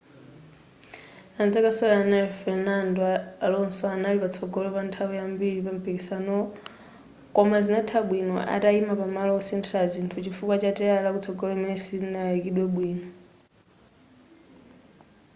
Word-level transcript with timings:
anzake 1.41 1.67
osewera 1.71 2.03
naye 2.11 2.27
fernando 2.41 3.01
alonso 3.45 3.83
anali 3.95 4.17
patsogolo 4.23 4.67
pa 4.75 4.81
nthawi 4.87 5.13
yambiri 5.21 5.65
pampikisanowo 5.67 6.43
koma 7.35 7.57
zinatha 7.65 7.99
bwino 8.07 8.35
atayima 8.55 8.93
pa 9.01 9.07
malo 9.15 9.31
osinthila 9.39 9.83
zinthu 9.93 10.17
chifukwa 10.25 10.55
cha 10.61 10.71
teyala 10.77 11.05
lakutsogolo 11.05 11.51
limene 11.53 11.77
silinayikidwe 11.83 12.65
bwino 12.73 13.07